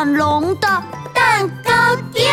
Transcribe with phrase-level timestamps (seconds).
[0.00, 0.66] 闪龙的
[1.12, 2.32] 蛋糕店。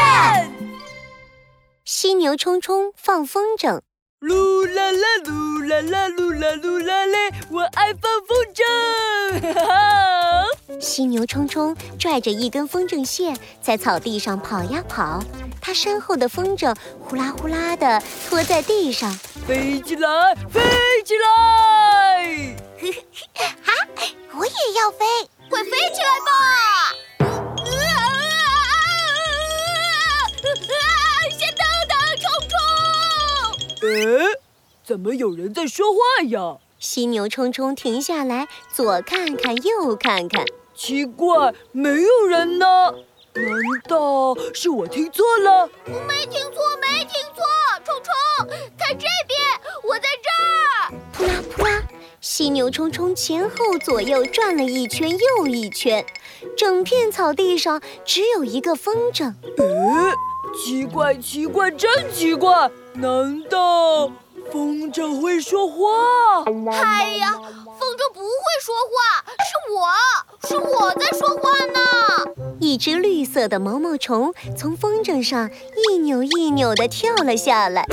[1.84, 3.82] 犀牛冲冲放风筝，
[4.22, 9.54] 噜啦啦噜啦啦噜啦噜啦嘞，我爱放风筝。
[9.54, 10.80] 哈哈！
[10.80, 15.22] 犀牛冲冲拽着一根风筝线在草地上跑呀跑，
[15.60, 19.12] 他身后的风筝呼啦呼啦的拖在地上，
[19.46, 20.10] 飞起来，
[20.50, 20.62] 飞
[21.04, 22.56] 起来！
[23.62, 23.74] 哈，
[24.38, 25.06] 我也要飞，
[25.50, 26.57] 快飞起来吧！
[33.80, 33.90] 冲！
[33.90, 34.26] 呃，
[34.84, 36.58] 怎么有人在说话呀？
[36.80, 40.46] 犀牛冲冲停下来，左看看，右看看，
[40.76, 42.94] 奇怪，没有人呢。
[43.34, 43.46] 难
[43.88, 45.70] 道是我听错了？
[46.08, 47.44] 没听错，没听错，
[47.86, 49.40] 冲冲，看这边，
[49.84, 50.94] 我在这儿。
[51.14, 51.84] 扑啦扑啦，
[52.20, 56.04] 犀牛冲冲前后左右转了一圈又一圈，
[56.56, 59.34] 整片草地上只有一个风筝。
[59.58, 60.14] 呃，
[60.64, 62.70] 奇怪，奇怪，真奇怪！
[62.94, 64.12] 难道
[64.52, 66.44] 风筝会说话？
[66.82, 68.28] 哎呀，风筝不会
[68.62, 69.86] 说话，是我，
[70.48, 71.80] 是我在说话呢。
[72.60, 75.50] 一只绿色的毛毛虫从风筝上
[75.90, 77.86] 一扭一扭地跳了下来。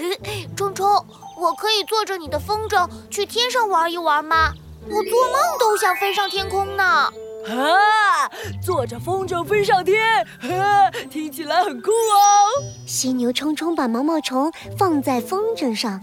[0.56, 1.06] 冲冲，
[1.38, 4.52] 我可以坐着你的风筝去天上玩一玩吗？
[4.86, 7.10] 我做梦都想飞上天空呢。
[7.46, 8.28] 啊，
[8.62, 9.98] 坐着风筝飞上天，
[10.40, 12.62] 呵，听起来很酷哦。
[12.86, 16.00] 犀牛冲冲把毛毛虫放在风筝上，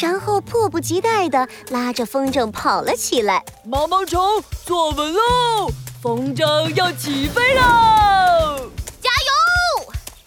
[0.00, 3.44] 然后迫不及待地拉着风筝跑了起来。
[3.64, 4.20] 毛毛虫
[4.64, 5.20] 坐稳喽，
[6.02, 7.60] 风筝要起飞喽！
[9.00, 9.30] 加油，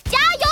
[0.05, 0.47] 加油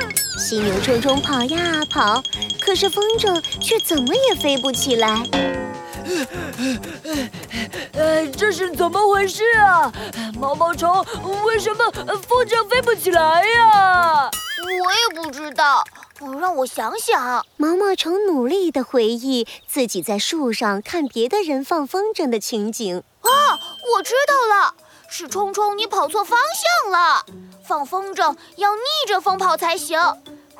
[0.00, 0.08] 啊！
[0.38, 2.22] 犀牛冲冲跑呀跑，
[2.60, 5.22] 可是风筝却怎么也飞不起来。
[7.94, 9.92] 呃，这是怎么回事啊？
[10.38, 11.04] 毛毛虫，
[11.44, 14.30] 为什么风筝飞不起来呀？
[14.84, 15.84] 我也不知道，
[16.40, 17.44] 让我想想。
[17.56, 23.02] 毛毛虫努力地回忆自己在树上看别的人放风筝的情景。
[23.20, 23.28] 啊，
[23.96, 24.74] 我知道了，
[25.08, 26.38] 是冲冲你跑错方
[26.82, 27.24] 向了。
[27.64, 30.00] 放风筝要逆着风跑才行，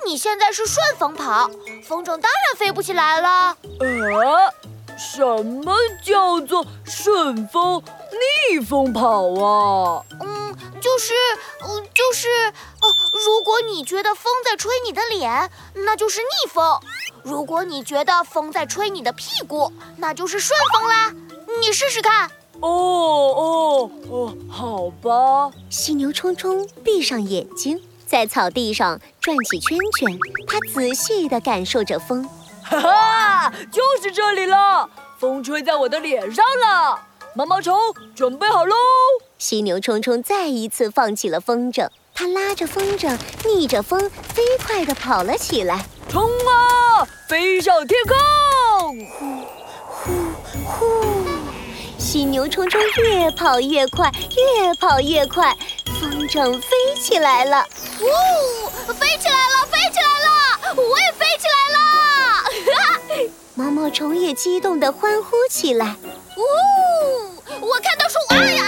[0.05, 1.51] 你现在是顺风跑，
[1.85, 3.57] 风筝当然飞不起来了。
[3.81, 4.72] 呃。
[4.97, 7.83] 什么叫做顺风
[8.51, 10.05] 逆风跑啊？
[10.21, 11.13] 嗯，就是，
[11.63, 12.95] 嗯，就是，呃，
[13.25, 16.81] 如果你觉得风在吹你的脸，那就是逆风；
[17.23, 21.15] 如果你觉得风在吹你的屁股，那就是顺风啦。
[21.61, 22.31] 你试试看。
[22.61, 25.51] 哦哦哦，好吧。
[25.69, 32.29] 犀牛冲冲闭上眼睛，在草地上转起圈圈，它仔细地感受着风。
[32.65, 34.89] 哈哈，就是这里了！
[35.19, 37.01] 风吹在我的脸上了。
[37.35, 37.75] 毛毛虫
[38.15, 38.75] 准备好喽！
[39.39, 45.85] 犀牛冲冲再一次放起了风筝，它拉着风筝，逆着风，飞快地跑了起来。
[46.11, 47.07] 冲啊！
[47.29, 48.17] 飞上天空！
[49.11, 49.25] 呼
[49.87, 50.13] 呼
[50.67, 51.25] 呼！
[51.99, 54.11] 犀牛冲冲越跑越快，
[54.59, 55.57] 越跑越快，
[55.99, 57.67] 风筝飞起来了！
[58.01, 60.75] 呜，飞起来了，飞起来了！
[60.77, 61.12] 我也！
[63.55, 65.97] 毛毛虫也激动地欢呼起来。
[66.37, 66.43] 呜！
[67.61, 68.65] 我看到树，哎呀！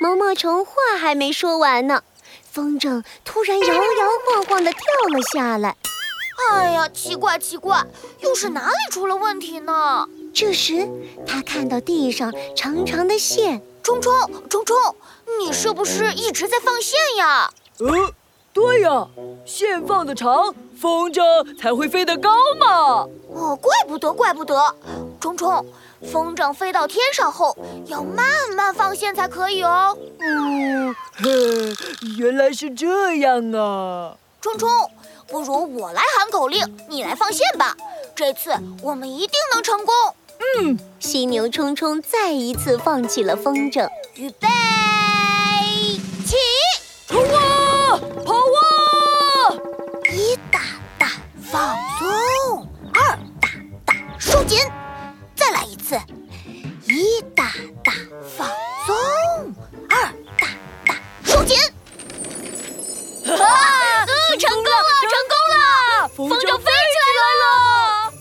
[0.00, 2.02] 毛毛虫话还没说完呢，
[2.50, 4.80] 风筝突然摇摇晃晃地跳
[5.12, 5.76] 了下来。
[6.52, 7.84] 哎呀，奇怪奇怪，
[8.20, 10.08] 又是哪里出了问题呢？
[10.32, 10.88] 这时，
[11.26, 13.62] 他看到地上长长的线。
[13.82, 14.12] 冲冲
[14.50, 14.76] 冲冲，
[15.40, 17.50] 你是不是一直在放线呀？
[17.78, 18.14] 呃。
[18.52, 19.06] 对呀，
[19.44, 21.22] 线放的长，风筝
[21.56, 23.06] 才会飞得高嘛。
[23.32, 24.74] 哦，怪不得，怪不得。
[25.20, 25.64] 冲冲，
[26.12, 27.56] 风筝飞到天上后，
[27.86, 28.26] 要慢
[28.56, 29.96] 慢放线才可以哦。
[30.18, 30.94] 嗯，
[32.18, 34.16] 原来是这样啊。
[34.40, 34.68] 冲冲，
[35.28, 37.76] 不如我来喊口令，你来放线吧。
[38.14, 38.50] 这次
[38.82, 39.94] 我们一定能成功。
[40.60, 44.48] 嗯，犀牛冲冲再一次放起了风筝，预备。
[54.50, 55.94] 一次，
[56.86, 57.52] 一大
[57.84, 57.92] 大
[58.36, 58.48] 放
[58.86, 58.96] 松，
[59.90, 60.00] 二
[60.38, 60.48] 大
[60.86, 61.56] 大收紧。
[63.26, 64.06] 哈！
[64.38, 64.72] 成功了，
[65.02, 66.08] 成功了！
[66.16, 67.44] 风筝飞起来了。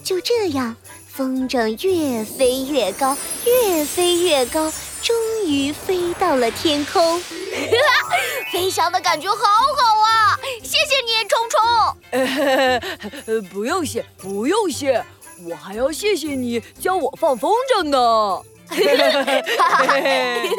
[0.03, 0.75] 就这样，
[1.07, 3.15] 风筝越飞越高，
[3.45, 4.69] 越飞越高，
[5.01, 5.15] 终
[5.45, 7.21] 于飞到了天空。
[8.51, 10.37] 飞翔的感觉好好啊！
[10.61, 11.61] 谢谢你，冲冲。
[13.49, 15.05] 不用谢，不用谢，
[15.45, 18.41] 我还要谢谢你教我放风筝呢。
[18.69, 19.43] 嘿嘿嘿嘿
[19.87, 20.49] 嘿嘿